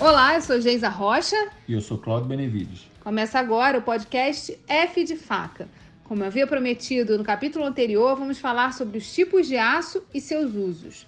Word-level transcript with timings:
Olá, 0.00 0.36
eu 0.36 0.40
sou 0.40 0.60
Geisa 0.60 0.88
Rocha. 0.88 1.50
E 1.66 1.72
eu 1.72 1.80
sou 1.80 1.98
Cláudio 1.98 2.28
Benevides. 2.28 2.86
Começa 3.02 3.36
agora 3.36 3.78
o 3.78 3.82
podcast 3.82 4.56
F 4.68 5.02
de 5.02 5.16
Faca. 5.16 5.68
Como 6.04 6.22
eu 6.22 6.28
havia 6.28 6.46
prometido 6.46 7.18
no 7.18 7.24
capítulo 7.24 7.64
anterior, 7.64 8.16
vamos 8.16 8.38
falar 8.38 8.72
sobre 8.74 8.98
os 8.98 9.12
tipos 9.12 9.48
de 9.48 9.56
aço 9.56 10.00
e 10.14 10.20
seus 10.20 10.54
usos. 10.54 11.04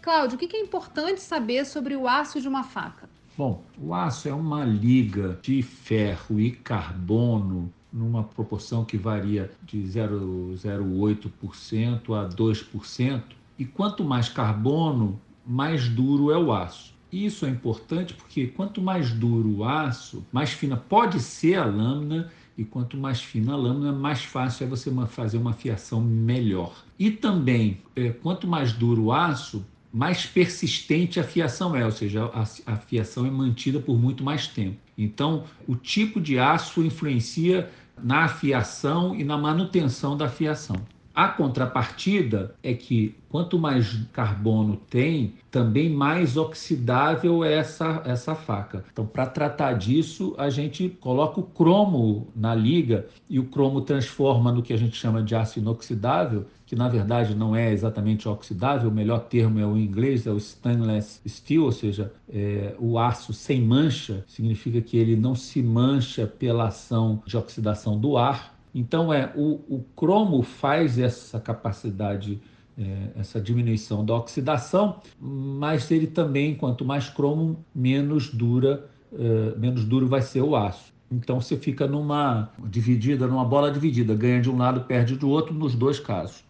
Cláudio, 0.00 0.36
o 0.36 0.38
que 0.38 0.56
é 0.56 0.60
importante 0.60 1.20
saber 1.20 1.66
sobre 1.66 1.94
o 1.94 2.08
aço 2.08 2.40
de 2.40 2.48
uma 2.48 2.64
faca? 2.64 3.10
Bom, 3.36 3.62
o 3.78 3.92
aço 3.92 4.26
é 4.26 4.32
uma 4.32 4.64
liga 4.64 5.38
de 5.42 5.62
ferro 5.62 6.40
e 6.40 6.52
carbono 6.52 7.70
numa 7.92 8.24
proporção 8.24 8.86
que 8.86 8.96
varia 8.96 9.50
de 9.62 9.82
0,08% 9.82 12.14
a 12.14 12.26
2%. 12.26 13.22
E 13.58 13.66
quanto 13.66 14.02
mais 14.02 14.30
carbono, 14.30 15.20
mais 15.46 15.90
duro 15.90 16.30
é 16.30 16.38
o 16.38 16.54
aço. 16.54 16.96
Isso 17.10 17.46
é 17.46 17.48
importante 17.48 18.12
porque 18.12 18.48
quanto 18.48 18.82
mais 18.82 19.10
duro 19.10 19.58
o 19.58 19.64
aço, 19.64 20.26
mais 20.30 20.50
fina 20.50 20.76
pode 20.76 21.20
ser 21.20 21.54
a 21.54 21.64
lâmina 21.64 22.30
e 22.56 22.64
quanto 22.64 22.96
mais 22.96 23.22
fina 23.22 23.54
a 23.54 23.56
lâmina, 23.56 23.92
mais 23.92 24.22
fácil 24.24 24.64
é 24.64 24.68
você 24.68 24.90
fazer 25.06 25.38
uma 25.38 25.52
fiação 25.52 26.00
melhor. 26.00 26.84
E 26.98 27.10
também, 27.10 27.78
é, 27.96 28.10
quanto 28.10 28.46
mais 28.46 28.72
duro 28.72 29.04
o 29.04 29.12
aço, 29.12 29.64
mais 29.92 30.26
persistente 30.26 31.18
a 31.18 31.24
fiação 31.24 31.74
é, 31.74 31.84
ou 31.84 31.90
seja, 31.90 32.24
a, 32.26 32.42
a 32.72 32.76
fiação 32.76 33.24
é 33.24 33.30
mantida 33.30 33.80
por 33.80 33.96
muito 33.96 34.22
mais 34.22 34.46
tempo. 34.46 34.76
Então, 34.96 35.44
o 35.66 35.74
tipo 35.74 36.20
de 36.20 36.38
aço 36.38 36.82
influencia 36.82 37.70
na 38.02 38.24
afiação 38.24 39.14
e 39.14 39.24
na 39.24 39.38
manutenção 39.38 40.16
da 40.16 40.28
fiação. 40.28 40.76
A 41.18 41.26
contrapartida 41.26 42.54
é 42.62 42.72
que 42.72 43.16
quanto 43.28 43.58
mais 43.58 43.92
carbono 44.12 44.76
tem, 44.88 45.34
também 45.50 45.90
mais 45.90 46.36
oxidável 46.36 47.42
é 47.42 47.54
essa, 47.54 48.02
essa 48.04 48.36
faca. 48.36 48.84
Então, 48.92 49.04
para 49.04 49.26
tratar 49.26 49.72
disso, 49.72 50.32
a 50.38 50.48
gente 50.48 50.88
coloca 50.88 51.40
o 51.40 51.42
cromo 51.42 52.28
na 52.36 52.54
liga 52.54 53.08
e 53.28 53.40
o 53.40 53.46
cromo 53.46 53.80
transforma 53.80 54.52
no 54.52 54.62
que 54.62 54.72
a 54.72 54.76
gente 54.76 54.96
chama 54.96 55.20
de 55.20 55.34
aço 55.34 55.58
inoxidável, 55.58 56.46
que 56.64 56.76
na 56.76 56.88
verdade 56.88 57.34
não 57.34 57.56
é 57.56 57.72
exatamente 57.72 58.28
oxidável, 58.28 58.88
o 58.88 58.94
melhor 58.94 59.24
termo 59.24 59.58
é 59.58 59.66
o 59.66 59.76
inglês, 59.76 60.24
é 60.24 60.30
o 60.30 60.38
stainless 60.38 61.20
steel, 61.28 61.64
ou 61.64 61.72
seja, 61.72 62.12
é, 62.32 62.76
o 62.78 62.96
aço 62.96 63.32
sem 63.32 63.60
mancha, 63.60 64.24
significa 64.28 64.80
que 64.80 64.96
ele 64.96 65.16
não 65.16 65.34
se 65.34 65.64
mancha 65.64 66.28
pela 66.28 66.68
ação 66.68 67.20
de 67.26 67.36
oxidação 67.36 67.98
do 67.98 68.16
ar, 68.16 68.56
então, 68.78 69.12
é 69.12 69.32
o, 69.34 69.60
o 69.68 69.84
cromo 69.96 70.40
faz 70.40 71.00
essa 71.00 71.40
capacidade, 71.40 72.40
é, 72.78 73.08
essa 73.18 73.40
diminuição 73.40 74.04
da 74.04 74.14
oxidação, 74.14 75.00
mas 75.20 75.90
ele 75.90 76.06
também, 76.06 76.54
quanto 76.54 76.84
mais 76.84 77.08
cromo, 77.10 77.64
menos 77.74 78.32
dura, 78.32 78.88
é, 79.12 79.58
menos 79.58 79.84
duro 79.84 80.06
vai 80.06 80.22
ser 80.22 80.42
o 80.42 80.54
aço. 80.54 80.92
Então 81.10 81.40
você 81.40 81.56
fica 81.56 81.88
numa 81.88 82.52
dividida, 82.66 83.26
numa 83.26 83.44
bola 83.44 83.72
dividida, 83.72 84.14
ganha 84.14 84.40
de 84.40 84.48
um 84.48 84.56
lado, 84.56 84.82
perde 84.82 85.16
do 85.16 85.28
outro 85.28 85.52
nos 85.52 85.74
dois 85.74 85.98
casos. 85.98 86.44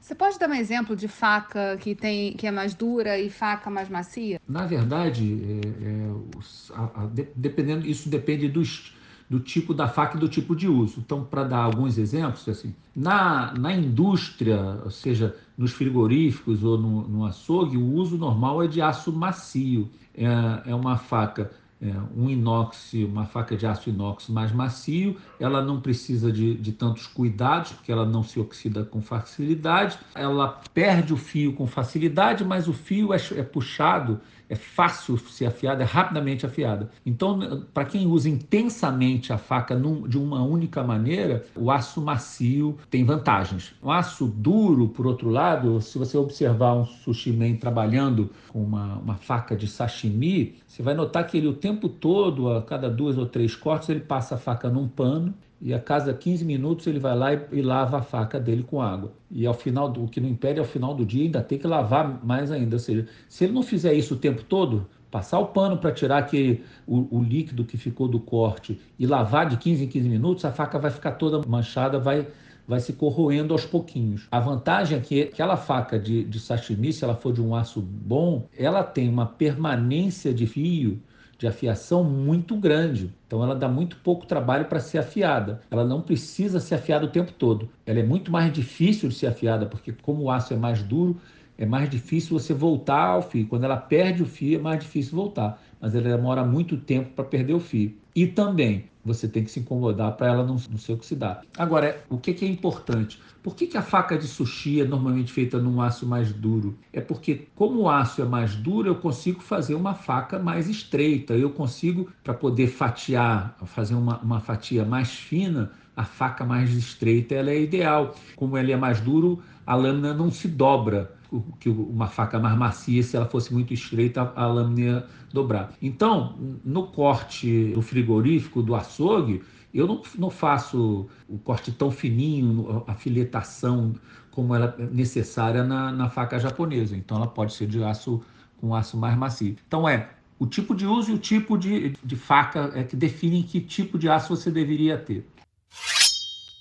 Você 0.00 0.14
pode 0.14 0.38
dar 0.38 0.48
um 0.48 0.54
exemplo 0.54 0.96
de 0.96 1.08
faca 1.08 1.76
que 1.78 1.94
tem 1.94 2.32
que 2.34 2.46
é 2.46 2.50
mais 2.50 2.72
dura 2.72 3.18
e 3.18 3.28
faca 3.28 3.68
mais 3.68 3.90
macia? 3.90 4.40
Na 4.48 4.66
verdade, 4.66 5.60
é, 5.64 5.86
é, 5.86 6.76
a, 6.76 7.02
a, 7.02 7.10
dependendo, 7.34 7.86
isso 7.86 8.08
depende 8.08 8.48
dos 8.48 8.94
do 9.28 9.40
tipo 9.40 9.72
da 9.72 9.88
faca 9.88 10.16
e 10.16 10.20
do 10.20 10.28
tipo 10.28 10.54
de 10.54 10.68
uso. 10.68 11.00
Então, 11.04 11.24
para 11.24 11.44
dar 11.44 11.58
alguns 11.58 11.98
exemplos, 11.98 12.48
assim, 12.48 12.74
na, 12.94 13.52
na 13.54 13.72
indústria, 13.72 14.80
ou 14.84 14.90
seja, 14.90 15.34
nos 15.56 15.72
frigoríficos 15.72 16.62
ou 16.62 16.78
no, 16.78 17.08
no 17.08 17.24
açougue, 17.24 17.76
o 17.76 17.92
uso 17.94 18.16
normal 18.16 18.62
é 18.62 18.66
de 18.66 18.80
aço 18.82 19.12
macio. 19.12 19.88
É, 20.16 20.70
é 20.70 20.74
uma 20.74 20.96
faca 20.96 21.50
é, 21.84 21.92
um 22.16 22.30
inox, 22.30 22.94
uma 22.94 23.26
faca 23.26 23.54
de 23.56 23.66
aço 23.66 23.90
inox 23.90 24.28
mais 24.28 24.50
macio, 24.52 25.16
ela 25.38 25.62
não 25.62 25.80
precisa 25.80 26.32
de, 26.32 26.54
de, 26.54 26.72
tantos 26.72 27.06
cuidados, 27.06 27.72
porque 27.72 27.92
ela 27.92 28.06
não 28.06 28.22
se 28.22 28.40
oxida 28.40 28.84
com 28.84 29.02
facilidade, 29.02 29.98
ela 30.14 30.62
perde 30.72 31.12
o 31.12 31.16
fio 31.16 31.52
com 31.52 31.66
facilidade, 31.66 32.42
mas 32.42 32.68
o 32.68 32.72
fio 32.72 33.12
é, 33.12 33.18
é 33.36 33.42
puxado 33.42 34.18
é 34.54 34.56
fácil 34.56 35.18
ser 35.18 35.46
afiada, 35.46 35.82
é 35.82 35.86
rapidamente 35.86 36.46
afiada. 36.46 36.88
Então, 37.04 37.66
para 37.74 37.84
quem 37.84 38.06
usa 38.06 38.28
intensamente 38.28 39.32
a 39.32 39.38
faca 39.38 39.74
num, 39.74 40.08
de 40.08 40.16
uma 40.16 40.42
única 40.42 40.82
maneira, 40.82 41.44
o 41.56 41.70
aço 41.70 42.00
macio 42.00 42.78
tem 42.88 43.04
vantagens. 43.04 43.74
O 43.82 43.90
aço 43.90 44.26
duro, 44.26 44.88
por 44.88 45.06
outro 45.06 45.28
lado, 45.28 45.80
se 45.80 45.98
você 45.98 46.16
observar 46.16 46.74
um 46.74 46.84
sushi 46.84 47.32
man 47.32 47.56
trabalhando 47.56 48.30
com 48.48 48.62
uma, 48.62 48.96
uma 48.98 49.16
faca 49.16 49.56
de 49.56 49.66
sashimi, 49.66 50.56
você 50.66 50.82
vai 50.82 50.94
notar 50.94 51.26
que 51.26 51.36
ele 51.36 51.48
o 51.48 51.52
tempo 51.52 51.88
todo, 51.88 52.50
a 52.50 52.62
cada 52.62 52.88
duas 52.88 53.18
ou 53.18 53.26
três 53.26 53.54
cortes, 53.56 53.88
ele 53.88 54.00
passa 54.00 54.36
a 54.36 54.38
faca 54.38 54.68
num 54.68 54.88
pano 54.88 55.34
e 55.60 55.72
a 55.72 55.78
cada 55.78 56.12
15 56.12 56.44
minutos 56.44 56.86
ele 56.86 56.98
vai 56.98 57.16
lá 57.16 57.32
e, 57.32 57.40
e, 57.52 57.62
lava 57.62 57.98
a 57.98 58.02
faca 58.02 58.38
dele 58.38 58.62
com 58.62 58.82
água. 58.82 59.12
E 59.30 59.46
ao 59.46 59.54
final, 59.54 59.88
do, 59.88 60.04
o 60.04 60.08
que 60.08 60.20
não 60.20 60.28
impede, 60.28 60.58
ao 60.58 60.64
final 60.64 60.94
do 60.94 61.04
dia 61.04 61.24
ainda 61.24 61.42
tem 61.42 61.58
que 61.58 61.66
lavar 61.66 62.24
mais 62.24 62.50
ainda. 62.50 62.76
Ou 62.76 62.80
seja, 62.80 63.06
se 63.28 63.44
ele 63.44 63.52
não 63.52 63.62
fizer 63.62 63.94
isso 63.94 64.14
o 64.14 64.18
tempo 64.18 64.42
todo, 64.42 64.86
passar 65.10 65.38
o 65.38 65.46
pano 65.46 65.78
para 65.78 65.92
tirar 65.92 66.18
aquele, 66.18 66.64
o, 66.86 67.18
o, 67.18 67.22
líquido 67.22 67.64
que 67.64 67.76
ficou 67.76 68.08
do 68.08 68.18
corte 68.18 68.80
e 68.98 69.06
lavar 69.06 69.48
de 69.48 69.56
15 69.56 69.84
em 69.84 69.88
15 69.88 70.08
minutos, 70.08 70.44
a 70.44 70.52
faca 70.52 70.78
vai 70.78 70.90
ficar 70.90 71.12
toda 71.12 71.46
manchada, 71.48 71.98
vai, 71.98 72.26
vai 72.66 72.80
se 72.80 72.92
corroendo 72.92 73.54
aos 73.54 73.64
pouquinhos. 73.64 74.26
A 74.30 74.40
vantagem 74.40 74.98
é 74.98 75.00
que 75.00 75.22
aquela 75.22 75.56
faca 75.56 75.98
de, 75.98 76.24
de 76.24 76.40
sashimi, 76.40 76.92
se 76.92 77.04
ela 77.04 77.14
for 77.14 77.32
de 77.32 77.40
um 77.40 77.54
aço 77.54 77.80
bom, 77.80 78.48
ela 78.58 78.82
tem 78.82 79.08
uma 79.08 79.24
permanência 79.24 80.34
de 80.34 80.46
fio 80.46 81.00
de 81.38 81.46
afiação 81.46 82.04
muito 82.04 82.56
grande. 82.56 83.12
Então 83.26 83.42
ela 83.42 83.54
dá 83.54 83.68
muito 83.68 83.96
pouco 83.96 84.26
trabalho 84.26 84.66
para 84.66 84.80
ser 84.80 84.98
afiada. 84.98 85.60
Ela 85.70 85.84
não 85.84 86.00
precisa 86.00 86.60
ser 86.60 86.76
afiada 86.76 87.06
o 87.06 87.10
tempo 87.10 87.32
todo. 87.32 87.68
Ela 87.86 88.00
é 88.00 88.02
muito 88.02 88.30
mais 88.30 88.52
difícil 88.52 89.08
de 89.08 89.14
ser 89.14 89.26
afiada, 89.26 89.66
porque 89.66 89.92
como 89.92 90.24
o 90.24 90.30
aço 90.30 90.54
é 90.54 90.56
mais 90.56 90.82
duro, 90.82 91.20
é 91.56 91.66
mais 91.66 91.88
difícil 91.88 92.38
você 92.38 92.52
voltar 92.52 93.06
ao 93.06 93.22
fio. 93.22 93.46
Quando 93.46 93.64
ela 93.64 93.76
perde 93.76 94.22
o 94.22 94.26
fio, 94.26 94.58
é 94.58 94.62
mais 94.62 94.80
difícil 94.80 95.14
voltar. 95.16 95.62
Mas 95.80 95.94
ela 95.94 96.08
demora 96.08 96.44
muito 96.44 96.76
tempo 96.76 97.10
para 97.10 97.24
perder 97.24 97.54
o 97.54 97.60
fio. 97.60 97.94
E 98.14 98.26
também 98.26 98.84
você 99.04 99.28
tem 99.28 99.44
que 99.44 99.50
se 99.50 99.60
incomodar 99.60 100.12
para 100.16 100.28
ela 100.28 100.44
não, 100.44 100.56
não 100.70 100.78
se 100.78 100.92
oxidar. 100.92 101.42
Agora, 101.58 102.02
o 102.08 102.18
que, 102.18 102.32
que 102.32 102.44
é 102.44 102.48
importante? 102.48 103.20
Por 103.42 103.54
que, 103.54 103.66
que 103.66 103.76
a 103.76 103.82
faca 103.82 104.16
de 104.16 104.26
sushi 104.26 104.80
é 104.80 104.84
normalmente 104.84 105.30
feita 105.30 105.58
num 105.58 105.80
aço 105.80 106.06
mais 106.06 106.32
duro? 106.32 106.78
É 106.92 107.00
porque, 107.00 107.46
como 107.54 107.82
o 107.82 107.90
aço 107.90 108.22
é 108.22 108.24
mais 108.24 108.56
duro, 108.56 108.88
eu 108.88 108.94
consigo 108.94 109.40
fazer 109.40 109.74
uma 109.74 109.94
faca 109.94 110.38
mais 110.38 110.68
estreita. 110.68 111.34
Eu 111.34 111.50
consigo, 111.50 112.10
para 112.22 112.32
poder 112.32 112.68
fatiar, 112.68 113.54
fazer 113.66 113.94
uma, 113.94 114.18
uma 114.20 114.40
fatia 114.40 114.84
mais 114.84 115.10
fina, 115.10 115.70
a 115.94 116.04
faca 116.04 116.44
mais 116.44 116.74
estreita 116.74 117.34
ela 117.34 117.50
é 117.50 117.60
ideal. 117.60 118.14
Como 118.34 118.56
ele 118.56 118.72
é 118.72 118.76
mais 118.76 119.00
duro, 119.00 119.42
a 119.66 119.74
lâmina 119.74 120.14
não 120.14 120.30
se 120.30 120.48
dobra 120.48 121.12
que 121.58 121.68
uma 121.68 122.06
faca 122.06 122.38
mais 122.38 122.56
macia, 122.56 123.02
se 123.02 123.16
ela 123.16 123.26
fosse 123.26 123.52
muito 123.52 123.72
estreita, 123.72 124.32
a 124.34 124.46
lâmina 124.46 125.06
dobrar. 125.32 125.72
Então, 125.80 126.36
no 126.64 126.86
corte 126.88 127.72
do 127.72 127.82
frigorífico, 127.82 128.62
do 128.62 128.74
açougue, 128.74 129.42
eu 129.72 129.86
não, 129.86 130.02
não 130.16 130.30
faço 130.30 131.08
o 131.28 131.38
corte 131.38 131.72
tão 131.72 131.90
fininho, 131.90 132.84
a 132.86 132.94
filetação 132.94 133.94
como 134.30 134.54
ela 134.54 134.74
é 134.78 134.86
necessária 134.86 135.62
na, 135.64 135.92
na 135.92 136.08
faca 136.10 136.38
japonesa. 136.38 136.96
Então, 136.96 137.16
ela 137.16 137.26
pode 137.26 137.54
ser 137.54 137.66
de 137.66 137.82
aço 137.82 138.22
com 138.60 138.74
aço 138.74 138.96
mais 138.96 139.16
macio. 139.16 139.56
Então, 139.66 139.88
é 139.88 140.10
o 140.38 140.46
tipo 140.46 140.74
de 140.74 140.86
uso 140.86 141.12
e 141.12 141.14
o 141.14 141.18
tipo 141.18 141.56
de, 141.56 141.90
de 142.02 142.16
faca 142.16 142.72
é 142.74 142.82
que 142.82 142.96
definem 142.96 143.42
que 143.42 143.60
tipo 143.60 143.98
de 143.98 144.08
aço 144.08 144.36
você 144.36 144.50
deveria 144.50 144.98
ter. 144.98 145.26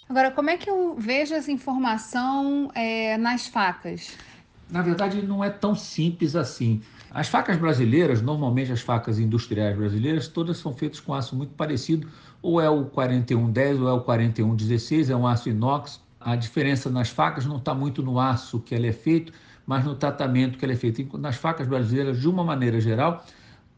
Agora, 0.08 0.32
como 0.32 0.50
é 0.50 0.58
que 0.58 0.70
eu 0.70 0.96
vejo 0.96 1.34
essa 1.34 1.52
informação 1.52 2.70
é, 2.76 3.18
nas 3.18 3.48
facas? 3.48 4.16
Na 4.74 4.82
verdade, 4.82 5.22
não 5.22 5.44
é 5.44 5.52
tão 5.52 5.76
simples 5.76 6.36
assim. 6.36 6.82
As 7.12 7.28
facas 7.28 7.58
brasileiras, 7.58 8.24
normalmente 8.24 8.72
as 8.72 8.82
facas 8.82 9.20
industriais 9.20 9.78
brasileiras, 9.78 10.28
todas 10.28 10.58
são 10.58 10.74
feitas 10.74 11.00
com 11.00 11.14
aço 11.14 11.36
muito 11.36 11.54
parecido, 11.54 12.10
ou 12.42 12.60
é 12.60 12.68
o 12.68 12.86
4110 12.86 13.80
ou 13.80 13.88
é 13.88 13.94
o 13.94 14.02
4116, 14.02 15.12
é 15.12 15.16
um 15.16 15.28
aço 15.28 15.48
inox. 15.48 16.02
A 16.20 16.36
diferença 16.36 16.90
nas 16.90 17.10
facas 17.10 17.46
não 17.46 17.58
está 17.58 17.76
muito 17.76 18.02
no 18.02 18.20
aço 18.20 18.60
que 18.62 18.74
ele 18.74 18.88
é 18.88 18.92
feito, 18.92 19.32
mas 19.64 19.86
no 19.86 19.94
tratamento 19.94 20.58
que 20.58 20.66
ele 20.66 20.74
é 20.74 20.76
feito. 20.76 21.20
Nas 21.20 21.36
facas 21.36 21.68
brasileiras, 21.68 22.20
de 22.20 22.28
uma 22.28 22.44
maneira 22.44 22.82
geral, 22.82 23.24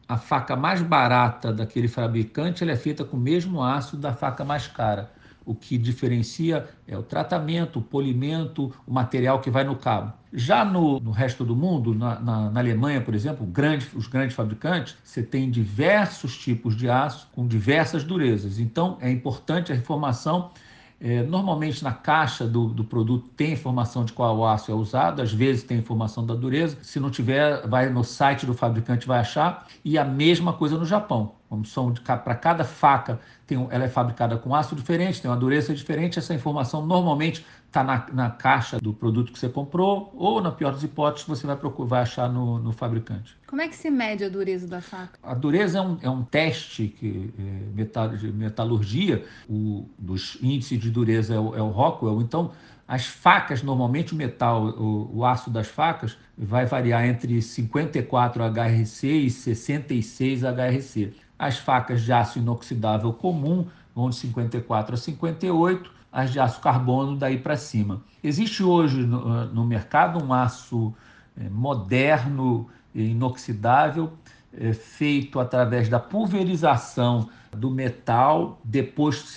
a 0.08 0.16
faca 0.16 0.56
mais 0.56 0.80
barata 0.80 1.52
daquele 1.52 1.88
fabricante 1.88 2.62
ela 2.62 2.72
é 2.72 2.76
feita 2.76 3.04
com 3.04 3.18
o 3.18 3.20
mesmo 3.20 3.62
aço 3.62 3.98
da 3.98 4.14
faca 4.14 4.46
mais 4.46 4.66
cara. 4.66 5.10
O 5.44 5.54
que 5.54 5.76
diferencia 5.76 6.66
é 6.88 6.96
o 6.96 7.02
tratamento, 7.02 7.80
o 7.80 7.82
polimento, 7.82 8.72
o 8.86 8.92
material 8.92 9.40
que 9.40 9.50
vai 9.50 9.62
no 9.62 9.76
cabo. 9.76 10.12
Já 10.38 10.66
no, 10.66 11.00
no 11.00 11.10
resto 11.12 11.44
do 11.46 11.56
mundo, 11.56 11.94
na, 11.94 12.20
na, 12.20 12.50
na 12.50 12.60
Alemanha, 12.60 13.00
por 13.00 13.14
exemplo, 13.14 13.46
grande, 13.46 13.88
os 13.94 14.06
grandes 14.06 14.36
fabricantes, 14.36 14.94
você 15.02 15.22
tem 15.22 15.50
diversos 15.50 16.36
tipos 16.36 16.76
de 16.76 16.90
aço 16.90 17.28
com 17.32 17.46
diversas 17.46 18.04
durezas. 18.04 18.58
Então, 18.58 18.98
é 19.00 19.10
importante 19.10 19.72
a 19.72 19.76
informação 19.76 20.50
É, 20.98 21.22
normalmente 21.22 21.84
na 21.84 21.92
caixa 21.92 22.46
do, 22.46 22.68
do, 22.68 22.82
produto 22.82 23.28
tem 23.36 23.52
informação 23.52 24.02
de 24.04 24.12
qual 24.14 24.46
aço 24.46 24.72
é 24.72 24.74
usado, 24.74 25.20
às 25.20 25.30
vezes 25.32 25.62
tem 25.62 25.78
informação 25.78 26.24
da 26.24 26.34
dureza. 26.34 26.78
Se 26.82 26.98
não 26.98 27.10
tiver, 27.10 27.66
vai 27.68 27.90
no 27.90 28.02
site 28.02 28.46
do 28.46 28.54
fabricante, 28.54 29.06
vai 29.06 29.20
achar. 29.20 29.66
E 29.84 29.98
a 29.98 30.04
mesma 30.04 30.54
coisa 30.54 30.78
no 30.78 30.86
Japão. 30.86 31.35
São 31.64 31.94
para 31.94 32.34
cada 32.34 32.64
faca, 32.64 33.20
tem, 33.46 33.66
ela 33.70 33.84
é 33.84 33.88
fabricada 33.88 34.36
com 34.36 34.54
aço 34.54 34.74
diferente, 34.74 35.22
tem 35.22 35.30
uma 35.30 35.36
dureza 35.36 35.72
diferente. 35.72 36.18
Essa 36.18 36.34
informação 36.34 36.84
normalmente 36.84 37.46
está 37.66 37.84
na, 37.84 38.06
na, 38.12 38.30
caixa 38.30 38.78
do 38.80 38.92
produto 38.92 39.32
que 39.32 39.38
você 39.38 39.48
comprou, 39.48 40.12
ou, 40.16 40.40
na 40.40 40.50
pior 40.50 40.72
das 40.72 40.82
hipóteses, 40.82 41.26
você 41.28 41.46
vai, 41.46 41.56
procurar, 41.56 41.88
vai 41.88 42.02
achar 42.02 42.28
no, 42.28 42.58
no, 42.58 42.72
fabricante. 42.72 43.36
Como 43.46 43.60
é 43.60 43.68
que 43.68 43.76
se 43.76 43.90
mede 43.90 44.24
a 44.24 44.28
dureza 44.28 44.66
da 44.66 44.80
faca? 44.80 45.18
A 45.22 45.34
dureza 45.34 45.78
é 45.78 45.82
um, 45.82 45.98
é 46.02 46.10
um 46.10 46.24
teste 46.24 46.88
que, 46.88 47.32
é, 47.38 47.42
metal, 47.74 48.08
de 48.08 48.32
metalurgia, 48.32 49.24
o, 49.48 49.88
dos 49.98 50.38
índices 50.42 50.80
de 50.80 50.90
dureza 50.90 51.34
é 51.34 51.38
o, 51.38 51.54
é 51.54 51.62
o 51.62 51.68
Rockwell. 51.68 52.20
Então, 52.20 52.50
as 52.88 53.04
facas, 53.04 53.62
normalmente 53.62 54.12
o 54.12 54.16
metal, 54.16 54.64
o, 54.64 55.18
o, 55.18 55.24
aço 55.24 55.50
das 55.50 55.66
facas, 55.66 56.16
vai 56.38 56.66
variar 56.66 57.04
entre 57.04 57.42
54 57.42 58.44
HRC 58.44 59.08
e 59.08 59.30
66 59.30 60.42
HRC. 60.42 61.12
As 61.38 61.58
facas 61.58 62.02
de 62.02 62.12
aço 62.12 62.38
inoxidável 62.38 63.12
comum 63.12 63.66
vão 63.94 64.10
de 64.10 64.16
54 64.16 64.94
a 64.94 64.96
58 64.96 65.96
as 66.16 66.32
de 66.32 66.40
aço 66.40 66.60
carbono 66.60 67.14
daí 67.14 67.38
para 67.38 67.58
cima. 67.58 68.02
Existe 68.24 68.62
hoje 68.62 69.02
no, 69.02 69.30
ah, 69.30 69.44
no 69.44 69.66
mercado 69.66 70.22
um 70.24 70.32
aço 70.32 70.94
é, 71.38 71.48
moderno, 71.50 72.68
inoxidável, 72.94 74.10
é, 74.58 74.72
feito 74.72 75.38
através 75.38 75.90
da 75.90 76.00
pulverização 76.00 77.28
do 77.54 77.70
metal, 77.70 78.58
depois 78.64 79.34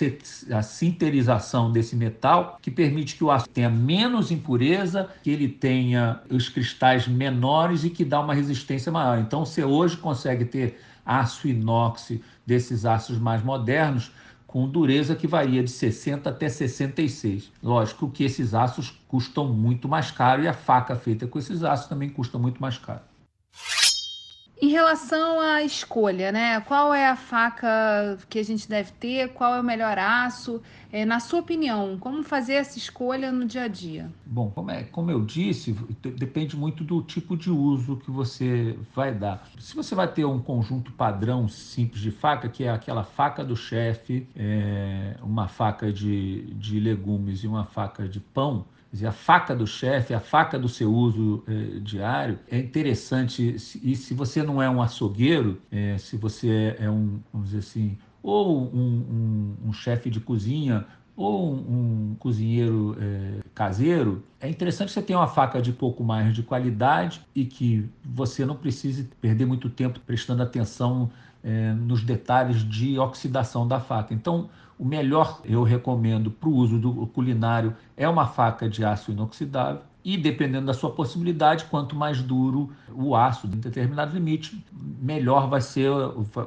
a 0.50 0.62
sinterização 0.62 1.70
desse 1.70 1.94
metal, 1.96 2.58
que 2.62 2.70
permite 2.70 3.16
que 3.16 3.24
o 3.24 3.30
aço 3.30 3.48
tenha 3.48 3.68
menos 3.68 4.30
impureza, 4.30 5.08
que 5.22 5.30
ele 5.30 5.48
tenha 5.48 6.20
os 6.30 6.48
cristais 6.48 7.06
menores 7.06 7.84
e 7.84 7.90
que 7.90 8.04
dá 8.04 8.20
uma 8.20 8.34
resistência 8.34 8.90
maior. 8.90 9.18
Então, 9.18 9.44
você 9.44 9.64
hoje 9.64 9.96
consegue 9.96 10.46
ter 10.46 10.78
aço 11.10 11.48
inox 11.48 12.12
desses 12.46 12.84
aços 12.84 13.18
mais 13.18 13.42
modernos 13.42 14.12
com 14.46 14.68
dureza 14.68 15.16
que 15.16 15.26
varia 15.26 15.62
de 15.62 15.70
60 15.70 16.30
até 16.30 16.48
66. 16.48 17.52
Lógico 17.62 18.10
que 18.10 18.24
esses 18.24 18.54
aços 18.54 18.90
custam 19.08 19.52
muito 19.52 19.88
mais 19.88 20.10
caro 20.10 20.42
e 20.42 20.48
a 20.48 20.52
faca 20.52 20.94
feita 20.94 21.26
com 21.26 21.38
esses 21.38 21.62
aços 21.64 21.86
também 21.86 22.08
custa 22.08 22.38
muito 22.38 22.60
mais 22.60 22.78
caro. 22.78 23.09
Em 24.62 24.68
relação 24.68 25.40
à 25.40 25.62
escolha, 25.62 26.30
né? 26.30 26.60
Qual 26.60 26.92
é 26.92 27.08
a 27.08 27.16
faca 27.16 28.18
que 28.28 28.38
a 28.38 28.44
gente 28.44 28.68
deve 28.68 28.92
ter? 28.92 29.30
Qual 29.30 29.54
é 29.54 29.60
o 29.60 29.64
melhor 29.64 29.98
aço? 29.98 30.60
É, 30.92 31.02
na 31.06 31.18
sua 31.18 31.40
opinião, 31.40 31.96
como 31.98 32.22
fazer 32.22 32.54
essa 32.54 32.76
escolha 32.76 33.32
no 33.32 33.46
dia 33.46 33.62
a 33.62 33.68
dia? 33.68 34.10
Bom, 34.26 34.50
como, 34.50 34.70
é, 34.70 34.82
como 34.82 35.10
eu 35.10 35.24
disse, 35.24 35.72
depende 36.14 36.58
muito 36.58 36.84
do 36.84 37.00
tipo 37.00 37.38
de 37.38 37.50
uso 37.50 37.96
que 37.96 38.10
você 38.10 38.78
vai 38.94 39.14
dar. 39.14 39.48
Se 39.58 39.74
você 39.74 39.94
vai 39.94 40.08
ter 40.08 40.26
um 40.26 40.38
conjunto 40.38 40.92
padrão 40.92 41.48
simples 41.48 42.02
de 42.02 42.10
faca, 42.10 42.46
que 42.46 42.64
é 42.64 42.70
aquela 42.70 43.02
faca 43.02 43.42
do 43.42 43.56
chefe, 43.56 44.28
é, 44.36 45.16
uma 45.22 45.48
faca 45.48 45.90
de, 45.90 46.52
de 46.54 46.78
legumes 46.78 47.42
e 47.44 47.46
uma 47.46 47.64
faca 47.64 48.06
de 48.06 48.20
pão, 48.20 48.66
dizer, 48.92 49.06
a 49.06 49.12
faca 49.12 49.54
do 49.54 49.66
chefe, 49.66 50.12
a 50.12 50.20
faca 50.20 50.58
do 50.58 50.68
seu 50.68 50.92
uso 50.92 51.44
é, 51.46 51.78
diário, 51.80 52.38
é 52.50 52.58
interessante. 52.58 53.56
E 53.82 53.94
se 53.94 54.14
você 54.14 54.42
não 54.50 54.60
é 54.60 54.68
um 54.68 54.82
açougueiro, 54.82 55.60
é, 55.70 55.96
se 55.96 56.16
você 56.16 56.76
é 56.78 56.90
um, 56.90 57.20
vamos 57.32 57.50
dizer 57.50 57.58
assim, 57.58 57.96
ou 58.22 58.62
um, 58.74 59.56
um, 59.64 59.68
um 59.68 59.72
chefe 59.72 60.10
de 60.10 60.18
cozinha, 60.18 60.84
ou 61.16 61.52
um, 61.52 62.10
um 62.10 62.16
cozinheiro 62.18 62.96
é, 63.00 63.40
caseiro, 63.54 64.24
é 64.40 64.48
interessante 64.48 64.90
você 64.90 65.02
ter 65.02 65.14
uma 65.14 65.28
faca 65.28 65.60
de 65.60 65.72
pouco 65.72 66.02
mais 66.02 66.34
de 66.34 66.42
qualidade 66.42 67.20
e 67.34 67.44
que 67.44 67.88
você 68.04 68.44
não 68.44 68.56
precise 68.56 69.04
perder 69.20 69.46
muito 69.46 69.68
tempo 69.68 70.00
prestando 70.00 70.42
atenção 70.42 71.10
é, 71.44 71.72
nos 71.72 72.02
detalhes 72.02 72.62
de 72.62 72.98
oxidação 72.98 73.68
da 73.68 73.78
faca. 73.78 74.12
Então, 74.14 74.48
o 74.78 74.84
melhor 74.84 75.42
eu 75.44 75.62
recomendo 75.62 76.30
para 76.30 76.48
o 76.48 76.54
uso 76.54 76.78
do 76.78 77.06
culinário 77.08 77.76
é 77.96 78.08
uma 78.08 78.26
faca 78.26 78.68
de 78.68 78.84
aço 78.84 79.12
inoxidável. 79.12 79.82
E 80.04 80.16
dependendo 80.16 80.66
da 80.66 80.74
sua 80.74 80.90
possibilidade, 80.90 81.64
quanto 81.66 81.94
mais 81.94 82.22
duro 82.22 82.72
o 82.94 83.14
aço, 83.14 83.46
em 83.46 83.50
determinado 83.50 84.14
limite, 84.14 84.64
melhor 84.72 85.48
vai 85.48 85.60
ser, 85.60 85.90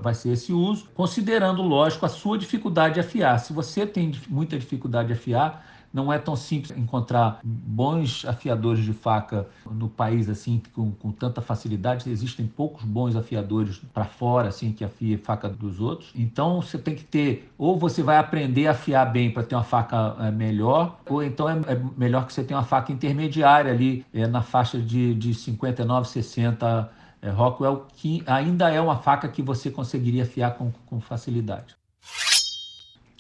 vai 0.02 0.14
ser 0.14 0.30
esse 0.30 0.52
uso, 0.52 0.88
considerando, 0.94 1.62
lógico, 1.62 2.06
a 2.06 2.10
sua 2.10 2.38
dificuldade 2.38 2.96
de 2.96 3.00
afiar. 3.00 3.40
Se 3.40 3.54
você 3.54 3.86
tem 3.86 4.12
muita 4.28 4.58
dificuldade 4.58 5.10
de 5.10 5.14
afiar, 5.14 5.73
não 5.94 6.12
é 6.12 6.18
tão 6.18 6.36
simples 6.36 6.76
encontrar 6.78 7.40
bons 7.44 8.26
afiadores 8.26 8.84
de 8.84 8.94
faca 8.94 9.48
no 9.70 9.88
país 9.88 10.28
assim 10.28 10.62
com, 10.74 10.92
com 10.92 11.12
tanta 11.12 11.40
facilidade. 11.40 12.10
Existem 12.10 12.48
poucos 12.48 12.84
bons 12.84 13.16
afiadores 13.16 13.80
para 13.94 14.06
fora 14.06 14.50
assim 14.50 14.72
que 14.72 14.84
afia 14.84 15.18
faca 15.20 15.48
dos 15.48 15.80
outros. 15.80 16.12
Então 16.16 16.62
você 16.62 16.78
tem 16.78 16.96
que 16.96 17.04
ter 17.04 17.52
ou 17.58 17.78
você 17.78 18.02
vai 18.02 18.18
aprender 18.18 18.68
a 18.68 18.72
afiar 18.72 19.12
bem 19.12 19.30
para 19.32 19.44
ter 19.44 19.56
uma 19.56 19.64
faca 19.64 20.16
é, 20.20 20.32
melhor, 20.32 20.98
ou 21.08 21.24
então 21.24 21.48
é, 21.48 21.54
é, 21.68 21.82
melhor 21.96 22.26
que 22.26 22.34
você 22.34 22.44
tenha 22.44 22.60
uma 22.60 22.66
faca 22.66 22.92
intermediária 22.92 23.72
ali 23.72 24.06
é, 24.14 24.26
na 24.26 24.42
faixa 24.42 24.80
de, 24.80 25.14
de 25.14 25.34
59, 25.34 26.08
60 26.08 26.92
é, 27.22 27.30
Rockwell, 27.30 27.86
que 27.96 28.24
ainda 28.26 28.70
é 28.70 28.82
uma 28.82 28.98
faca 28.98 29.28
que 29.28 29.42
você 29.42 29.70
conseguiria 29.70 30.24
afiar 30.24 30.56
com, 30.56 30.72
com 30.86 31.00
facilidade. 31.00 31.76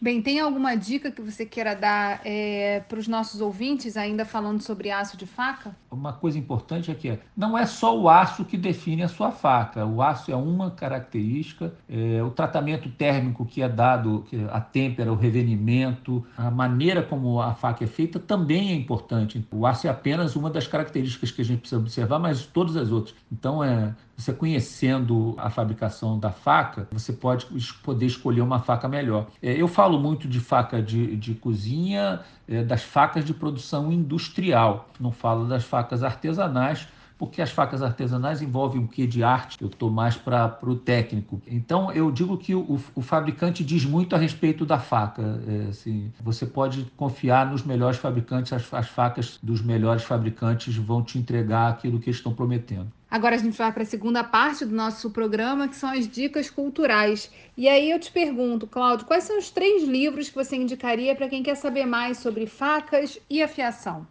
Bem, 0.03 0.21
tem 0.21 0.37
alguma 0.37 0.75
dica 0.75 1.09
que 1.09 1.21
você 1.21 1.45
queira 1.45 1.73
dar 1.73 2.19
é, 2.25 2.81
para 2.89 2.99
os 2.99 3.07
nossos 3.07 3.39
ouvintes, 3.39 3.95
ainda 3.95 4.25
falando 4.25 4.61
sobre 4.61 4.91
aço 4.91 5.15
de 5.15 5.25
faca? 5.25 5.77
Uma 5.93 6.13
coisa 6.13 6.37
importante 6.37 6.91
é 6.91 6.95
que 6.95 7.19
não 7.35 7.57
é 7.57 7.65
só 7.65 7.97
o 7.97 8.09
aço 8.09 8.43
que 8.43 8.57
define 8.57 9.03
a 9.03 9.07
sua 9.07 9.31
faca. 9.31 9.85
O 9.85 10.01
aço 10.01 10.31
é 10.31 10.35
uma 10.35 10.71
característica, 10.71 11.73
é, 11.89 12.21
o 12.23 12.29
tratamento 12.29 12.89
térmico 12.89 13.45
que 13.45 13.61
é 13.61 13.69
dado, 13.69 14.25
que 14.27 14.45
a 14.51 14.59
têmpera, 14.59 15.11
o 15.11 15.15
revenimento, 15.15 16.25
a 16.37 16.49
maneira 16.49 17.03
como 17.03 17.41
a 17.41 17.53
faca 17.53 17.83
é 17.83 17.87
feita 17.87 18.19
também 18.19 18.71
é 18.71 18.75
importante. 18.75 19.45
O 19.51 19.65
aço 19.65 19.87
é 19.87 19.89
apenas 19.89 20.35
uma 20.35 20.49
das 20.49 20.67
características 20.67 21.31
que 21.31 21.41
a 21.41 21.45
gente 21.45 21.59
precisa 21.59 21.79
observar, 21.79 22.19
mas 22.19 22.45
todas 22.45 22.75
as 22.75 22.91
outras. 22.91 23.15
Então, 23.31 23.63
é, 23.63 23.93
você 24.15 24.31
conhecendo 24.31 25.33
a 25.37 25.49
fabricação 25.49 26.19
da 26.19 26.31
faca, 26.31 26.87
você 26.91 27.11
pode 27.11 27.47
poder 27.83 28.05
escolher 28.05 28.41
uma 28.41 28.59
faca 28.59 28.87
melhor. 28.87 29.27
É, 29.41 29.53
eu 29.53 29.67
falo 29.67 29.99
muito 29.99 30.27
de 30.27 30.39
faca 30.39 30.81
de, 30.81 31.15
de 31.15 31.33
cozinha, 31.33 32.21
é, 32.47 32.63
das 32.63 32.83
facas 32.83 33.25
de 33.25 33.33
produção 33.33 33.91
industrial, 33.91 34.89
não 34.99 35.11
falo 35.11 35.45
das 35.45 35.63
facas 35.63 35.82
artesanais, 36.03 36.87
porque 37.17 37.41
as 37.41 37.51
facas 37.51 37.81
artesanais 37.81 38.41
envolvem 38.41 38.81
um 38.81 38.87
quê 38.87 39.07
de 39.07 39.23
arte, 39.23 39.57
eu 39.61 39.67
estou 39.67 39.89
mais 39.89 40.15
para 40.15 40.57
o 40.63 40.75
técnico. 40.75 41.41
Então, 41.47 41.91
eu 41.91 42.11
digo 42.11 42.37
que 42.37 42.53
o, 42.53 42.79
o, 42.95 43.01
fabricante 43.01 43.63
diz 43.63 43.85
muito 43.85 44.15
a 44.15 44.19
respeito 44.19 44.65
da 44.65 44.79
faca. 44.79 45.41
É, 45.47 45.69
assim, 45.69 46.11
você 46.21 46.45
pode 46.45 46.85
confiar 46.97 47.49
nos 47.49 47.63
melhores 47.63 47.97
fabricantes, 47.97 48.51
as, 48.51 48.73
as 48.73 48.89
facas 48.89 49.39
dos 49.41 49.61
melhores 49.61 50.03
fabricantes 50.03 50.75
vão 50.75 51.01
te 51.01 51.17
entregar 51.17 51.69
aquilo 51.69 51.99
que 51.99 52.09
eles 52.09 52.17
estão 52.17 52.33
prometendo. 52.33 52.91
Agora 53.09 53.35
a 53.35 53.37
gente 53.37 53.57
vai 53.57 53.71
para 53.71 53.83
a 53.83 53.85
segunda 53.85 54.23
parte 54.23 54.65
do 54.65 54.75
nosso 54.75 55.11
programa, 55.11 55.67
que 55.67 55.75
são 55.75 55.91
as 55.91 56.07
dicas 56.07 56.49
culturais. 56.49 57.31
E 57.55 57.69
aí 57.69 57.91
eu 57.91 57.99
te 57.99 58.11
pergunto, 58.11 58.65
Cláudio, 58.65 59.05
quais 59.05 59.23
são 59.23 59.37
os 59.37 59.51
três 59.51 59.83
livros 59.87 60.29
que 60.29 60.35
você 60.35 60.55
indicaria 60.55 61.15
para 61.15 61.29
quem 61.29 61.43
quer 61.43 61.55
saber 61.55 61.85
mais 61.85 62.17
sobre 62.17 62.47
facas 62.47 63.19
e 63.29 63.43
afiação? 63.43 64.07